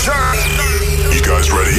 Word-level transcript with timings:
You 0.00 1.22
guys 1.22 1.50
ready? 1.50 1.76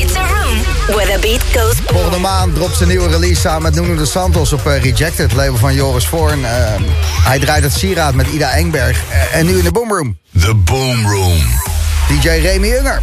It's 0.00 0.16
a 0.16 0.22
room 0.22 0.96
where 0.96 1.06
the 1.06 1.18
beat 1.20 1.42
goes 1.52 1.80
boom. 1.80 1.86
Volgende 1.86 2.18
maand 2.18 2.54
dropt 2.54 2.76
zijn 2.76 2.88
nieuwe 2.88 3.08
release 3.08 3.40
samen 3.40 3.62
met 3.62 3.74
Nuno 3.74 3.96
de 3.96 4.06
Santos 4.06 4.52
op 4.52 4.66
eh, 4.66 4.82
Rejected, 4.82 5.32
label 5.32 5.56
van 5.56 5.74
Joris 5.74 6.06
Voorn. 6.06 6.44
Eh, 6.44 6.50
hij 7.24 7.38
draait 7.38 7.62
het 7.62 7.72
sieraad 7.72 8.14
met 8.14 8.26
Ida 8.26 8.50
Engberg. 8.50 9.02
Eh, 9.10 9.38
en 9.38 9.46
nu 9.46 9.58
in 9.58 9.64
de 9.64 9.72
Boomroom, 9.72 10.18
The 10.40 10.54
Boom 10.54 11.06
Room. 11.06 11.38
DJ 12.08 12.28
Remy 12.28 12.72
Unger. 12.72 13.02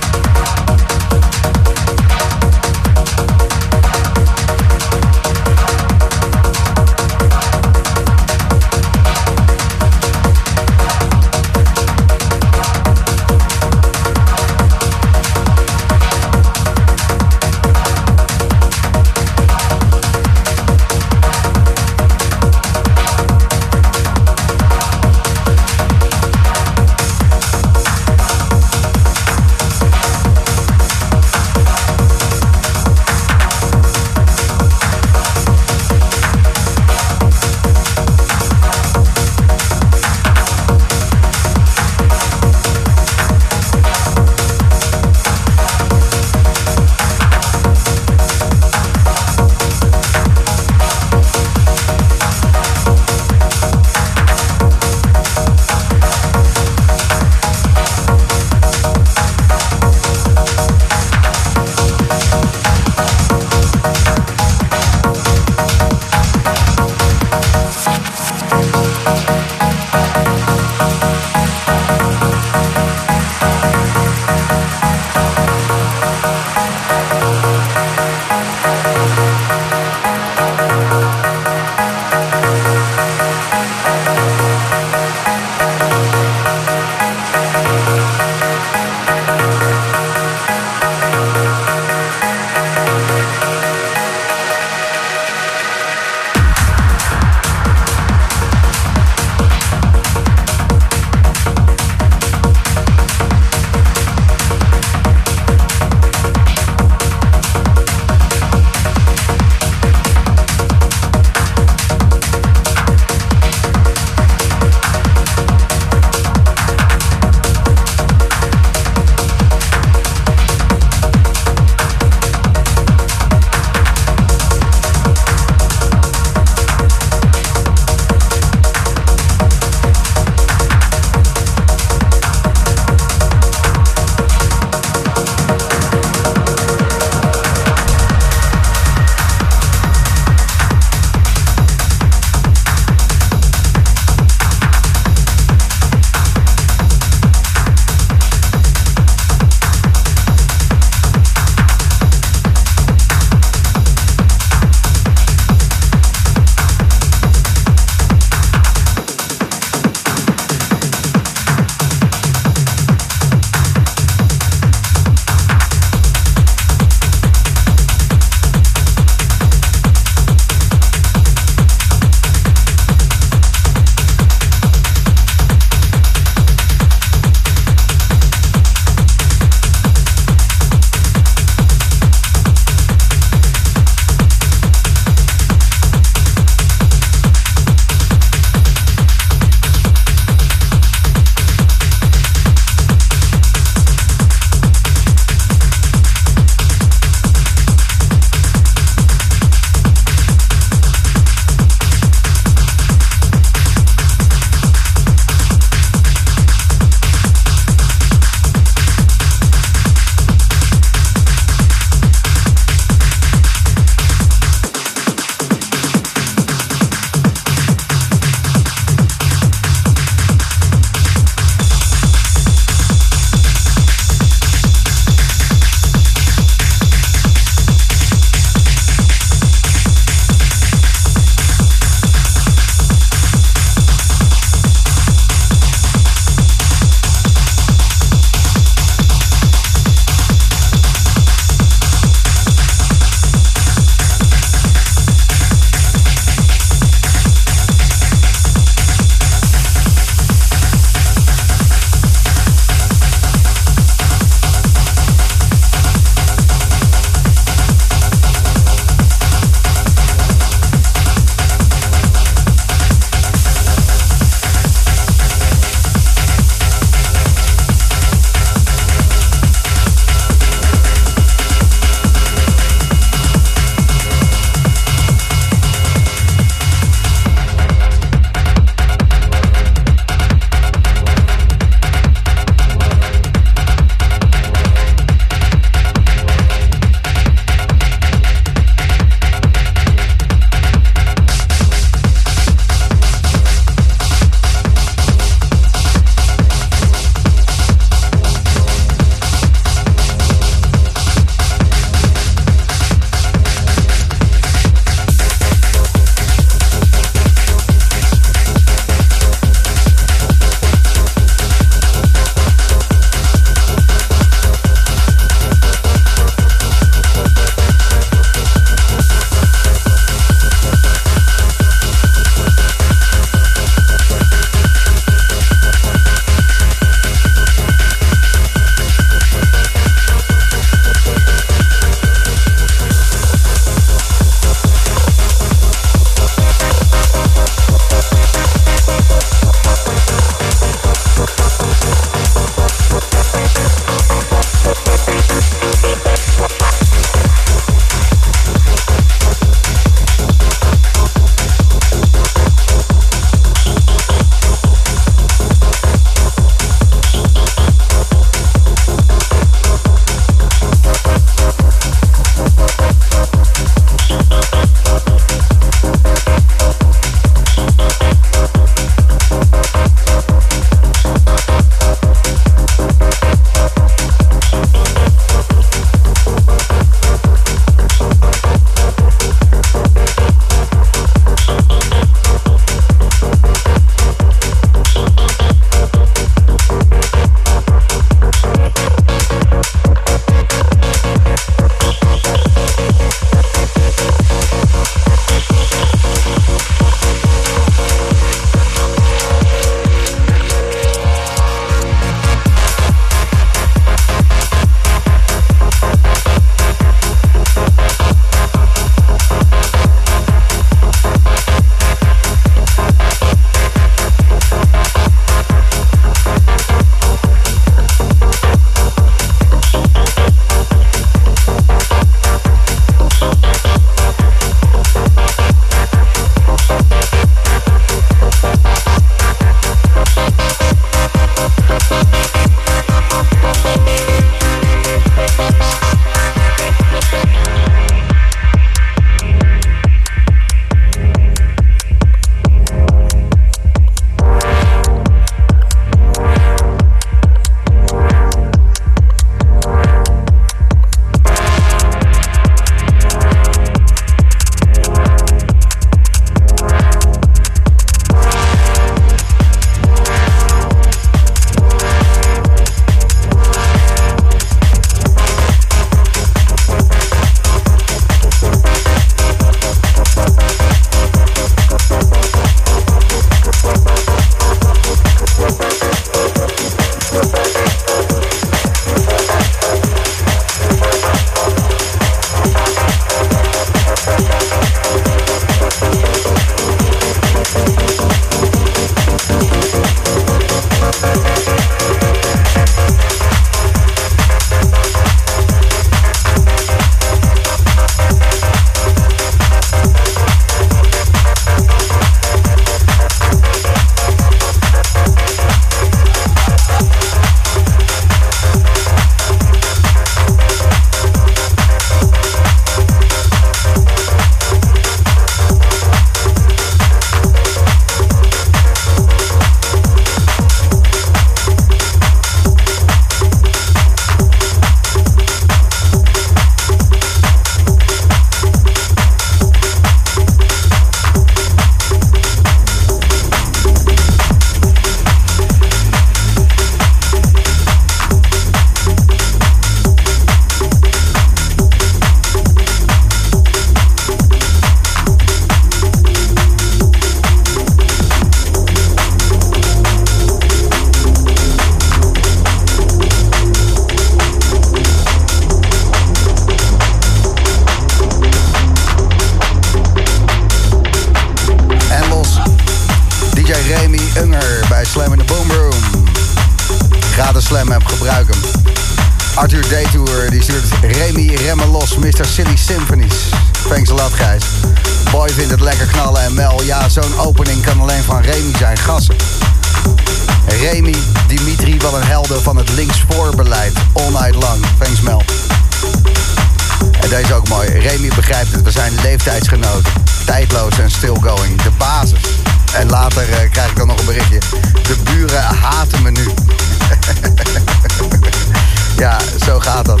gaat 599.64 599.84
dat. 599.84 600.00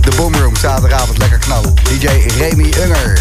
De 0.00 0.10
Boomroom, 0.16 0.56
zaterdagavond, 0.56 1.18
lekker 1.18 1.38
knallen. 1.38 1.74
DJ 1.74 2.06
Remy 2.38 2.72
Unger. 2.84 3.20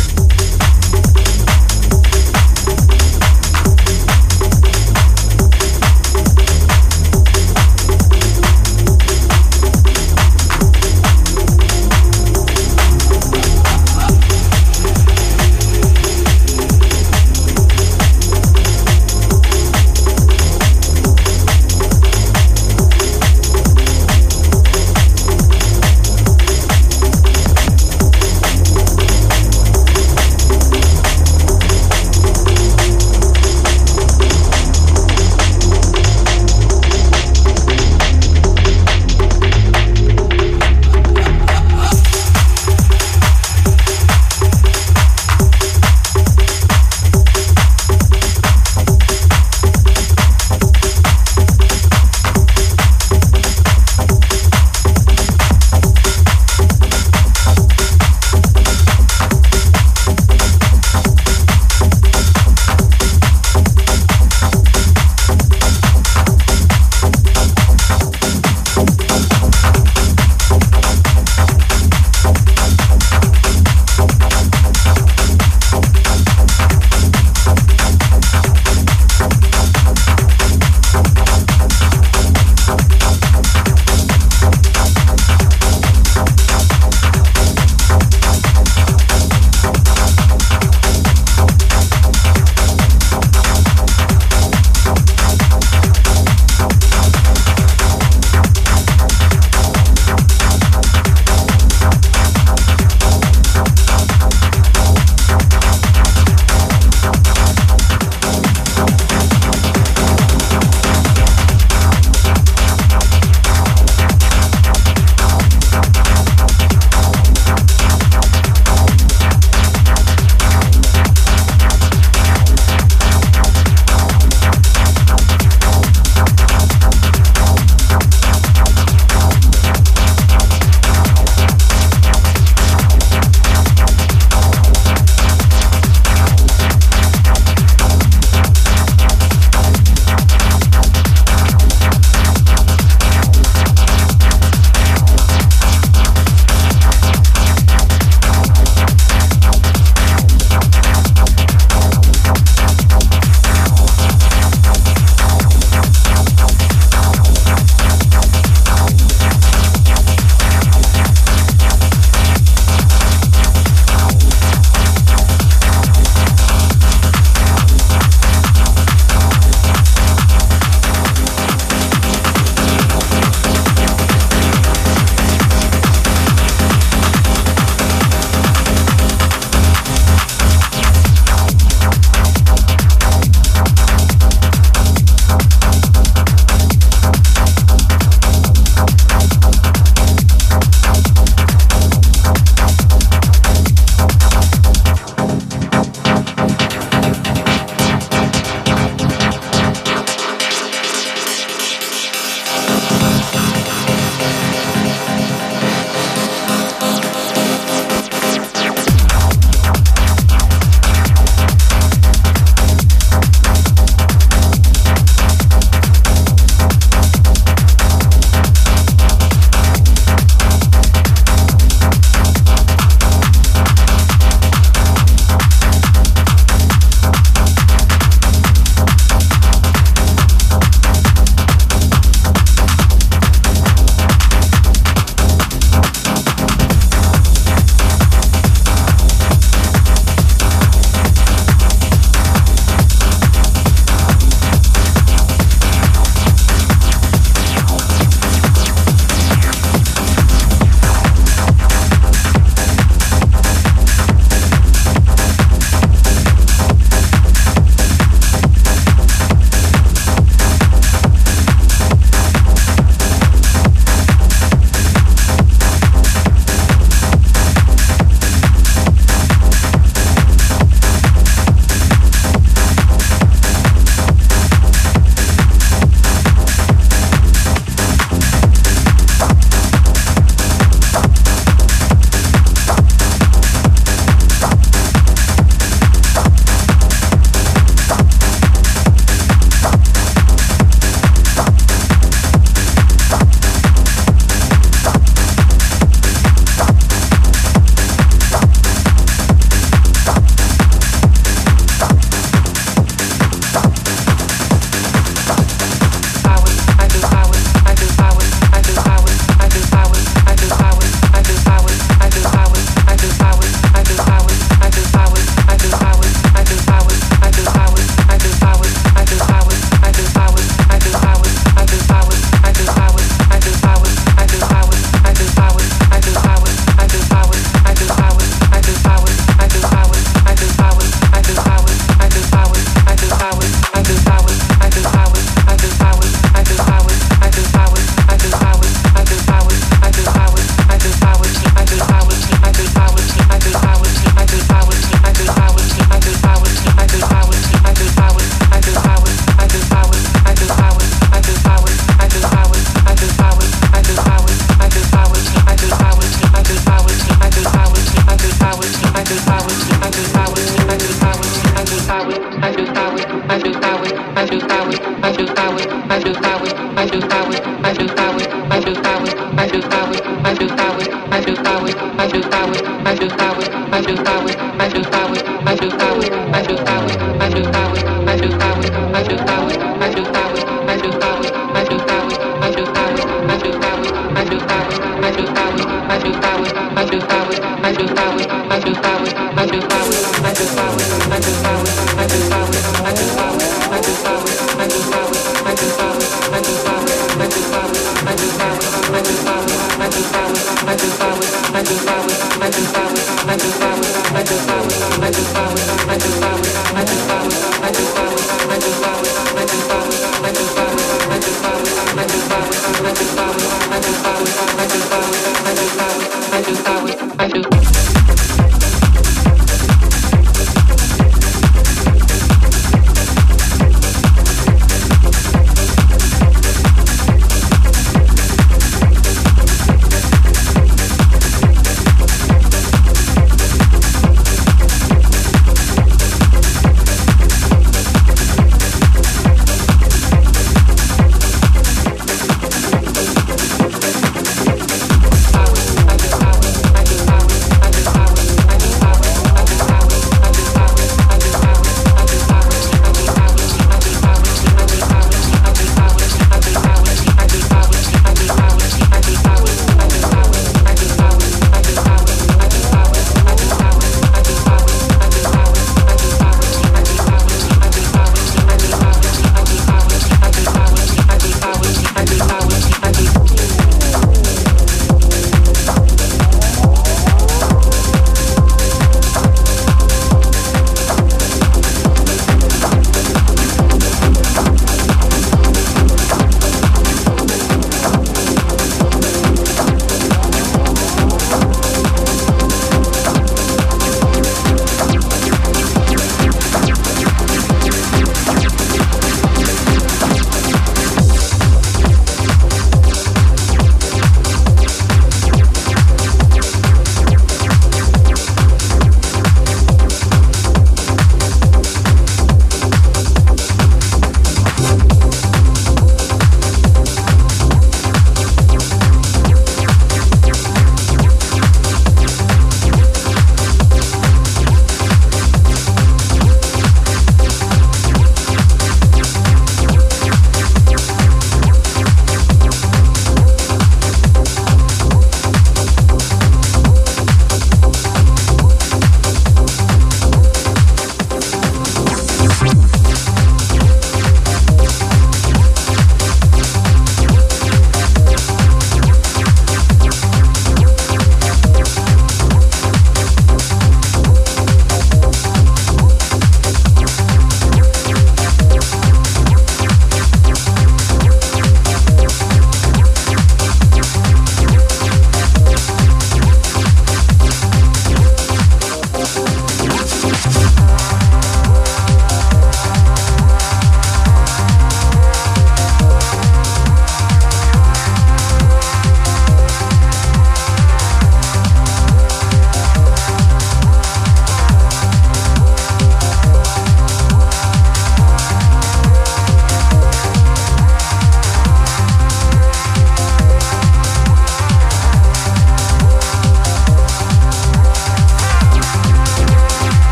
do, 386.91 386.99
I 386.99 387.29
do. 387.29 387.41
I 387.63 387.73
do, 387.73 387.95
I 387.95 388.05
would. 388.05 388.10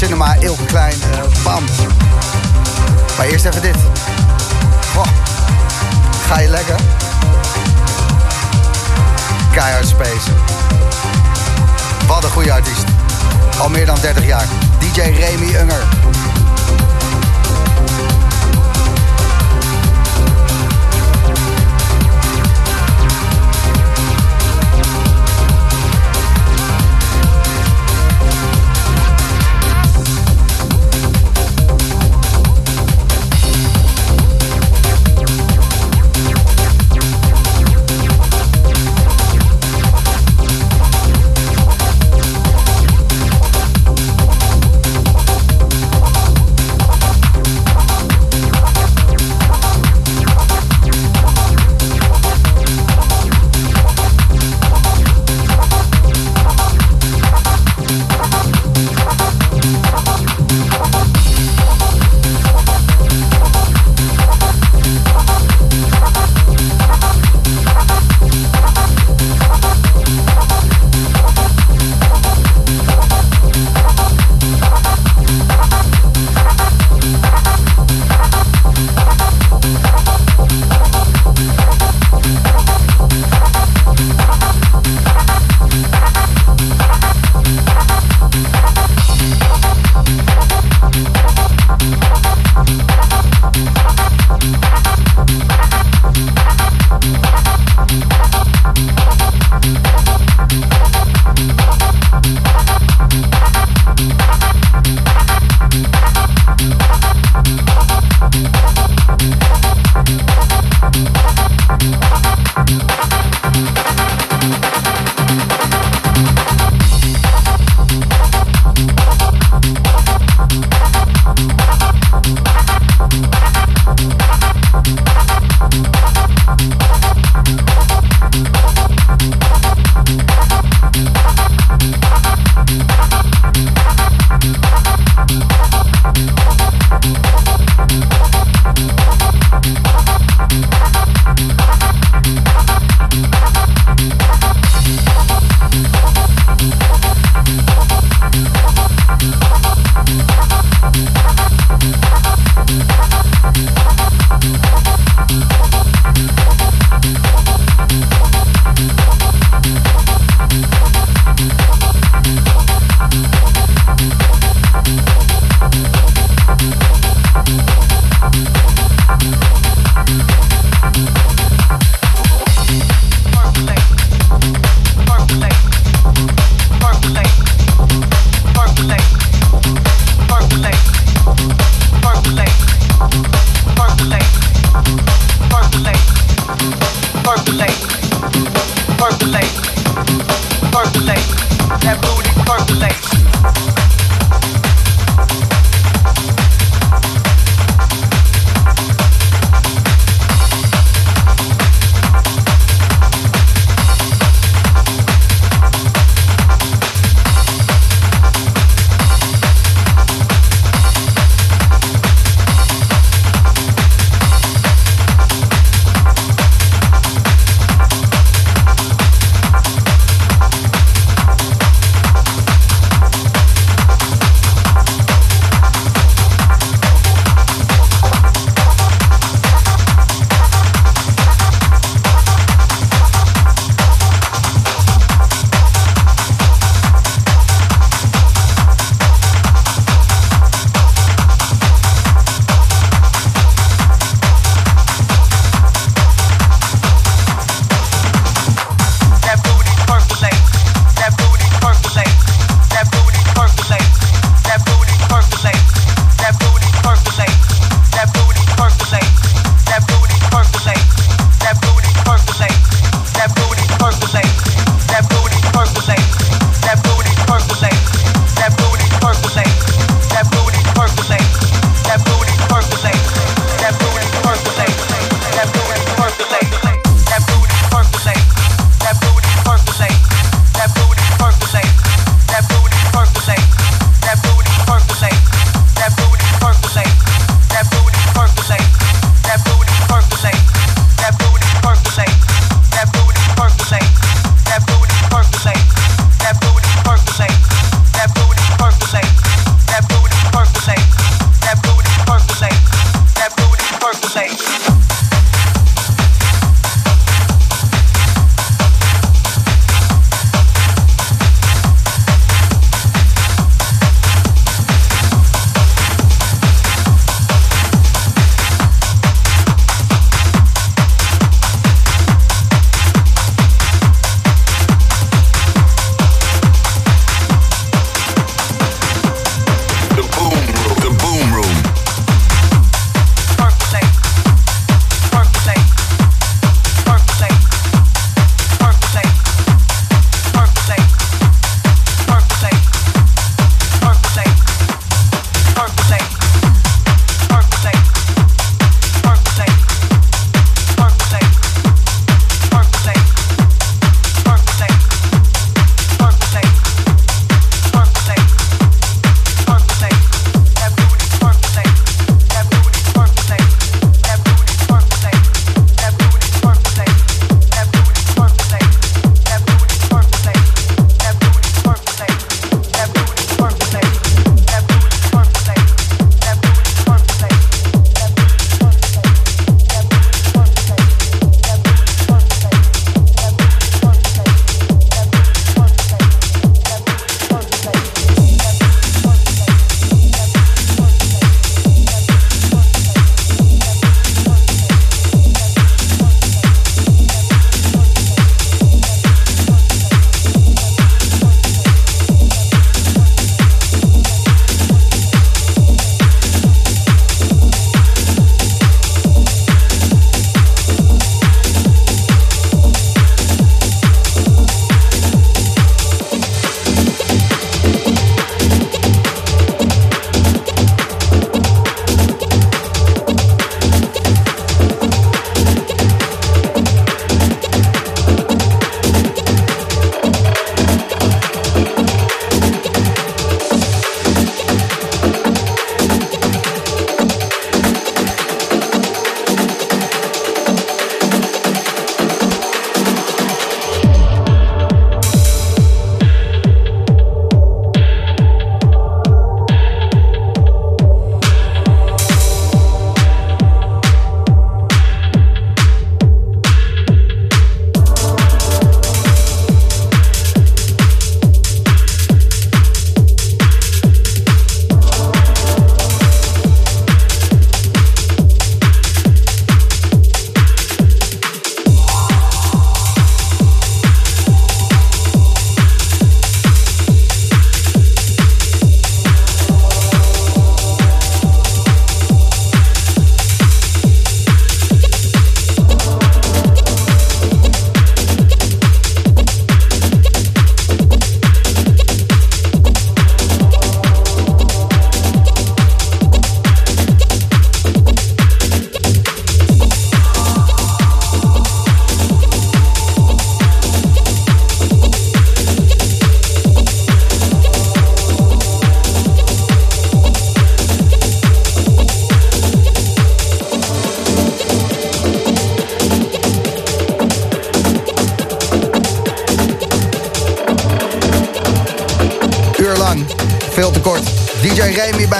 Cinema, 0.00 0.34
Ilke 0.40 0.64
Klein, 0.64 0.94
uh, 1.12 1.42
bam. 1.42 1.64
Maar 3.16 3.26
eerst 3.26 3.44
even 3.44 3.62
dit. 3.62 3.76
Ga 6.26 6.38
je 6.38 6.48
lekker? 6.48 6.76
Keihard 9.52 9.86
Space. 9.88 10.30
Wat 12.06 12.24
een 12.24 12.30
goede 12.30 12.52
artiest. 12.52 12.84
Al 13.58 13.68
meer 13.68 13.86
dan 13.86 13.96
30 14.00 14.26
jaar. 14.26 14.46
DJ 14.78 15.00
Remy 15.00 15.56
Unger. 15.60 15.82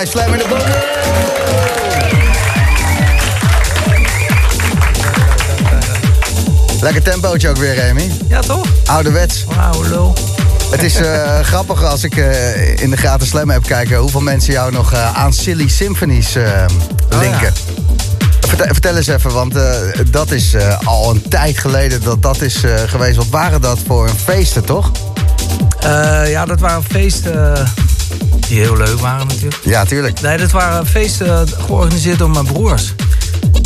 Bij 0.00 0.08
Slam 0.08 0.32
in 0.32 0.38
de 0.38 0.44
Boom. 0.48 0.60
Lekker 6.80 7.02
tempootje 7.02 7.48
ook 7.48 7.56
weer, 7.56 7.74
Remy. 7.74 8.10
Ja, 8.28 8.40
toch? 8.40 8.66
Ouderwets. 8.86 9.44
Wauw, 9.44 9.82
lul. 9.82 10.14
Het 10.70 10.82
is 10.82 10.96
eh, 10.96 11.40
grappig 11.50 11.84
als 11.84 12.04
ik 12.04 12.16
eh, 12.16 12.76
in 12.76 12.90
de 12.90 12.96
gratis 12.96 13.28
slam 13.28 13.50
heb 13.50 13.62
kijken... 13.62 13.96
hoeveel 13.96 14.20
mensen 14.20 14.52
jou 14.52 14.72
nog 14.72 14.92
eh, 14.92 15.16
aan 15.16 15.32
Silly 15.32 15.68
Symphonies 15.68 16.34
eh, 16.34 16.64
linken. 17.08 17.52
Vertel, 18.40 18.66
vertel 18.66 18.96
eens 18.96 19.06
even, 19.06 19.32
want 19.32 19.54
dat 20.10 20.30
is 20.30 20.54
al 20.84 21.10
een 21.10 21.28
tijd 21.28 21.58
geleden 21.58 22.02
dat 22.02 22.22
dat 22.22 22.40
is 22.40 22.62
geweest. 22.86 23.16
Wat 23.16 23.28
waren 23.28 23.60
dat 23.60 23.78
voor 23.86 24.08
een 24.08 24.18
feesten, 24.24 24.64
toch? 24.64 24.90
Ja, 26.26 26.44
dat 26.44 26.60
waren 26.60 26.84
feesten 26.84 27.66
die 28.50 28.60
heel 28.60 28.76
leuk 28.76 29.00
waren 29.00 29.26
natuurlijk. 29.26 29.60
Ja, 29.64 29.84
tuurlijk. 29.84 30.20
Nee, 30.20 30.38
dat 30.38 30.50
waren 30.50 30.86
feesten 30.86 31.48
georganiseerd 31.66 32.18
door 32.18 32.30
mijn 32.30 32.44
broers. 32.46 32.94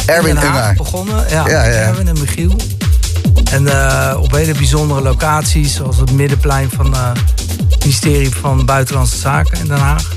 Erwin 0.07 0.35
in 0.35 0.41
Den 0.41 0.51
Haag 0.51 0.76
begonnen. 0.76 1.24
Ja, 1.30 1.49
Ja, 1.49 1.64
ja. 1.64 1.70
Erwin 1.72 2.09
en 2.09 2.16
Michiel. 2.20 2.57
En 3.51 3.66
eh, 3.68 4.16
op 4.20 4.32
hele 4.32 4.53
bijzondere 4.53 5.01
locaties, 5.03 5.74
zoals 5.74 5.97
het 5.97 6.11
middenplein 6.12 6.70
van 6.76 6.95
eh, 6.95 7.11
het 7.70 7.78
ministerie 7.80 8.30
van 8.41 8.64
Buitenlandse 8.64 9.16
Zaken 9.18 9.59
in 9.59 9.66
Den 9.66 9.78
Haag. 9.78 10.12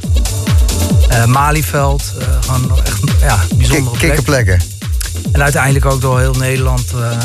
Eh, 1.09 1.25
Malieveld, 1.25 2.03
eh, 2.19 2.25
gewoon 2.41 2.77
echt 2.85 2.99
ja, 3.21 3.39
bijzondere 3.55 3.97
Kik- 3.97 3.99
plek. 3.99 3.99
Kikkerplekken. 3.99 4.61
En 5.31 5.41
uiteindelijk 5.43 5.85
ook 5.85 6.01
door 6.01 6.19
heel 6.19 6.33
Nederland. 6.33 6.83
eh, 6.95 7.17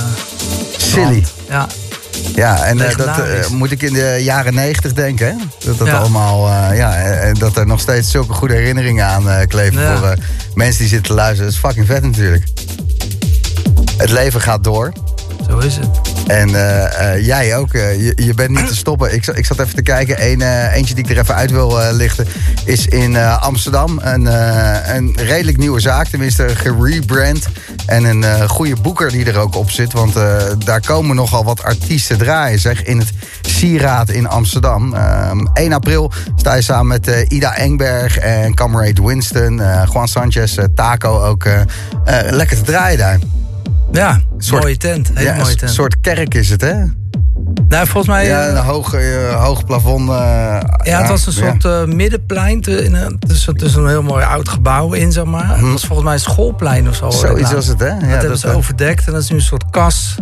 Silly. 0.77 1.25
Ja, 1.49 1.67
Ja, 2.35 2.65
en 2.65 2.81
eh, 2.81 2.97
dat 2.97 3.19
eh, 3.19 3.49
moet 3.51 3.71
ik 3.71 3.83
in 3.83 3.93
de 3.93 4.19
jaren 4.21 4.55
negentig 4.55 4.93
denken, 4.93 5.27
hè? 5.27 5.35
Dat 5.65 5.79
dat 5.79 5.87
Ja. 5.87 5.97
allemaal, 5.99 6.49
eh, 6.49 6.77
ja, 6.77 6.95
en 6.97 7.35
dat 7.35 7.57
er 7.57 7.67
nog 7.67 7.81
steeds 7.81 8.11
zulke 8.11 8.33
goede 8.33 8.55
herinneringen 8.55 9.07
aan 9.07 9.47
kleven 9.47 9.81
Ja. 9.81 9.97
voor 9.97 10.15
mensen 10.55 10.79
die 10.81 10.89
zitten 10.89 11.09
te 11.09 11.15
luisteren. 11.15 11.45
Dat 11.45 11.53
is 11.55 11.59
fucking 11.59 11.87
vet 11.87 12.03
natuurlijk. 12.03 12.45
Het 13.97 14.11
leven 14.11 14.41
gaat 14.41 14.65
door. 14.65 14.93
zo 15.49 15.59
is 15.59 15.77
het. 15.77 16.12
En 16.33 16.55
eh, 16.55 17.15
eh, 17.15 17.27
jij 17.27 17.57
ook. 17.57 17.75
eh, 17.75 18.05
je, 18.05 18.13
je 18.25 18.35
bent 18.35 18.51
niet 18.51 18.67
te 18.67 18.77
stoppen. 18.77 19.15
Ik, 19.15 19.27
ik 19.27 19.47
zat 19.47 19.59
even 19.59 19.75
te 19.75 19.83
kijken. 19.83 20.31
Eén, 20.31 20.69
eentje 20.71 20.95
die 20.95 21.05
ik 21.05 21.11
er 21.11 21.19
even 21.19 21.35
uit 21.35 21.51
wil 21.51 21.79
lichten. 21.93 22.27
Is 22.65 22.87
in 22.87 23.17
Amsterdam. 23.17 24.01
Een, 24.03 24.27
een 24.97 25.17
redelijk 25.17 25.59
nieuwe 25.59 25.81
zaak. 25.81 26.07
Tenminste 26.07 26.49
gerebrand. 26.49 27.47
En 27.87 28.05
een 28.05 28.49
goede 28.49 28.77
boeker 28.83 29.11
die 29.11 29.25
er 29.25 29.39
ook 29.39 29.57
op 29.57 29.71
zit. 29.71 29.93
Want 29.93 30.15
daar 30.65 30.81
komen 30.87 31.17
nogal 31.17 31.45
wat 31.45 31.63
artiesten 31.63 32.19
draaien. 32.19 32.59
Zeg, 32.59 32.83
in 32.83 32.99
het 32.99 33.11
Sieraad 33.41 34.11
in 34.11 34.29
Amsterdam. 34.29 34.95
Ehm 34.95 35.47
1 35.55 35.73
april 35.73 36.13
sta 36.37 36.55
je 36.55 36.63
samen 36.63 36.87
met 36.87 37.27
Ida 37.29 37.57
Engberg. 37.57 38.19
En 38.19 38.55
Camerade 38.55 39.03
Winston. 39.03 39.57
Juan 39.93 40.09
Sanchez. 40.09 40.59
Taco 40.75 41.23
ook. 41.25 41.45
lekker 42.31 42.57
te 42.57 42.63
draaien 42.63 42.99
daar. 42.99 43.19
Ja, 43.93 44.21
Soort- 44.45 44.63
mooie 44.63 44.77
tent. 44.77 45.09
Hele 45.15 45.21
Ja, 45.29 45.37
mooie 45.37 45.57
een 45.63 45.69
soort 45.69 46.01
kerk 46.01 46.35
is 46.35 46.49
het, 46.49 46.61
hè? 46.61 46.75
Nou, 47.69 47.87
volgens 47.87 48.07
mij... 48.15 48.27
Ja, 48.27 48.47
eh, 48.47 48.55
een 48.55 48.57
hoog, 48.65 48.95
eh, 48.95 49.45
hoog 49.45 49.65
plafond. 49.65 50.09
eh, 50.09 50.15
Ja, 50.83 50.99
het 51.01 51.09
was 51.09 51.27
een 51.27 51.33
ja. 51.45 51.51
soort 51.51 51.65
eh, 51.65 51.85
middenplein 51.95 52.61
te- 52.61 52.85
in 52.85 52.95
een- 52.95 53.19
tussen, 53.19 53.57
tussen 53.57 53.83
een 53.83 53.89
heel 53.89 54.03
mooi 54.03 54.25
oud 54.25 54.49
gebouw 54.49 54.93
in, 54.93 55.13
zeg 55.13 55.25
maar. 55.25 55.49
Het 55.59 55.61
was 55.61 55.85
volgens 55.85 56.03
mij 56.03 56.13
een 56.15 56.21
schoolplein 56.21 56.89
of 56.89 56.95
zo. 56.95 57.07
Mhm. 57.07 57.17
Zoiets 57.17 57.53
was 57.53 57.67
het, 57.67 57.81
hè? 57.81 57.87
Ja, 57.87 57.93
dat 57.99 58.09
hebben 58.09 58.29
dat, 58.29 58.39
ze 58.41 58.49
eh, 58.49 58.57
overdekt 58.57 59.07
en 59.07 59.13
dat 59.13 59.23
is 59.23 59.31
nu 59.31 59.37
een 59.37 59.43
soort 59.43 59.71
kas. 59.71 60.17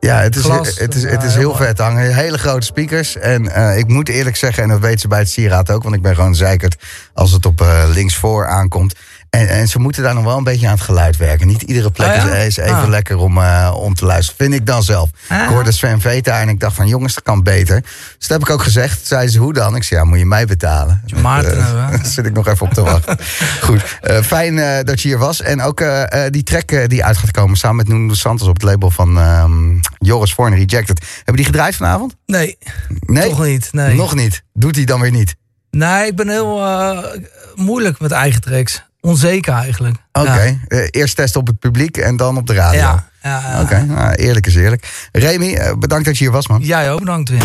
ja 0.00 0.20
het 0.20 0.36
is, 0.36 0.42
glas. 0.42 0.78
het 0.78 0.94
is, 0.94 1.02
Ja, 1.02 1.08
het 1.08 1.22
is 1.22 1.34
heel 1.34 1.50
mooi. 1.52 1.64
vet 1.64 1.78
hangen. 1.78 2.14
Hele 2.14 2.38
grote 2.38 2.66
speakers. 2.66 3.16
En 3.16 3.76
ik 3.78 3.88
moet 3.88 4.08
eerlijk 4.08 4.36
zeggen, 4.36 4.62
en 4.62 4.68
dat 4.68 4.80
weten 4.80 4.98
ze 5.00 5.08
bij 5.08 5.18
het 5.18 5.30
Sieraad 5.30 5.70
ook... 5.70 5.82
want 5.82 5.94
ik 5.94 6.02
ben 6.02 6.14
gewoon 6.14 6.34
zeikerd 6.34 6.76
als 7.14 7.32
het 7.32 7.46
op 7.46 7.60
eh, 7.60 7.84
linksvoor 7.92 8.46
aankomt. 8.48 8.94
En, 9.34 9.48
en 9.48 9.68
ze 9.68 9.78
moeten 9.78 10.02
daar 10.02 10.14
nog 10.14 10.24
wel 10.24 10.36
een 10.36 10.44
beetje 10.44 10.66
aan 10.66 10.72
het 10.74 10.82
geluid 10.82 11.16
werken. 11.16 11.46
Niet 11.46 11.62
iedere 11.62 11.90
plek 11.90 12.14
ja? 12.14 12.24
is, 12.34 12.46
is 12.46 12.56
even 12.56 12.76
Ah. 12.76 12.88
lekker 12.88 13.16
om, 13.16 13.38
eh, 13.38 13.74
om 13.76 13.94
te 13.94 14.04
luisteren. 14.04 14.36
Vind 14.40 14.60
ik 14.60 14.66
dan 14.66 14.82
zelf. 14.82 15.10
Ah. 15.28 15.42
Ik 15.42 15.48
hoorde 15.48 15.72
Sven 15.72 16.00
Veta 16.00 16.40
en 16.40 16.48
ik 16.48 16.60
dacht 16.60 16.76
van... 16.76 16.88
jongens, 16.88 17.14
dat 17.14 17.22
kan 17.22 17.42
beter. 17.42 17.80
Dus 17.80 18.28
dat 18.28 18.28
heb 18.28 18.40
ik 18.40 18.50
ook 18.50 18.62
gezegd. 18.62 19.06
Zeiden 19.06 19.30
ze, 19.32 19.38
hoe 19.38 19.52
dan? 19.52 19.76
Ik 19.76 19.82
zei, 19.82 20.00
ja, 20.00 20.06
moet 20.06 20.18
je 20.18 20.26
mij 20.26 20.46
betalen. 20.46 21.02
Maarten 21.22 21.56
Eh. 21.58 21.72
Daar 21.90 22.06
zit 22.16 22.26
ik 22.26 22.32
nog 22.32 22.46
even 22.46 22.66
op 22.66 22.72
te 22.74 22.82
wachten. 22.82 23.16
Goed, 23.66 23.98
eh, 24.00 24.20
fijn 24.22 24.58
eh, 24.58 24.84
dat 24.84 25.00
je 25.00 25.08
hier 25.08 25.18
was. 25.18 25.40
En 25.40 25.62
ook 25.62 25.80
eh, 25.80 26.24
eh, 26.26 26.32
die 26.32 26.42
track 26.42 26.70
eh, 26.70 26.88
die 26.88 27.04
uit 27.04 27.16
gaat 27.16 27.30
komen 27.30 27.56
samen 27.56 27.76
met 27.76 27.88
Nuno 27.88 28.14
Santos 28.14 28.48
op 28.48 28.54
het 28.54 28.62
label 28.62 28.90
van 28.90 29.18
ehm, 29.18 29.78
Joris 29.98 30.32
Voorn, 30.34 30.54
Rejected. 30.54 31.04
Hebben 31.16 31.36
die 31.36 31.44
gedraaid 31.44 31.76
vanavond? 31.76 32.14
Nee, 32.26 32.58
Nee, 33.06 33.28
toch 33.28 33.44
niet. 33.44 33.68
Nee. 33.72 33.96
nog 33.96 34.14
niet. 34.14 34.42
Doet 34.52 34.76
hij 34.76 34.84
dan 34.84 35.00
weer 35.00 35.10
niet? 35.10 35.34
nee, 35.70 36.06
ik 36.06 36.16
ben 36.16 36.28
heel 36.28 36.60
eh, 36.62 36.98
moeilijk 37.54 38.00
met 38.00 38.10
eigen 38.10 38.40
tracks. 38.40 38.82
Onzeker 39.04 39.54
eigenlijk. 39.54 39.96
Oké, 40.12 40.42
Ja. 40.42 40.56
eh, 40.68 40.86
eerst 40.90 41.16
testen 41.16 41.40
op 41.40 41.46
het 41.46 41.58
publiek 41.58 41.96
en 41.96 42.16
dan 42.16 42.36
op 42.36 42.46
de 42.46 42.54
radio. 42.54 42.78
Ja, 42.80 43.04
ja. 43.22 43.60
Oké, 43.62 43.84
nou, 43.84 44.12
eerlijk 44.14 44.46
is 44.46 44.54
eerlijk. 44.54 45.08
Remy, 45.12 45.54
eh, 45.54 45.72
bedankt 45.78 46.04
dat 46.04 46.18
je 46.18 46.24
hier 46.24 46.32
was, 46.32 46.48
man. 46.48 46.60
Jij 46.60 46.92
ook, 46.92 46.98
bedankt 46.98 47.28
weer. 47.28 47.38